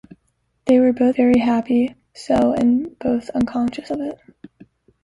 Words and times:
They 0.65 0.79
were 0.79 0.93
both 0.93 1.17
very 1.17 1.39
happy 1.41 1.93
so, 2.15 2.53
and 2.53 2.97
both 2.97 3.29
unconscious 3.35 3.91
of 3.91 4.01
it. 4.01 4.19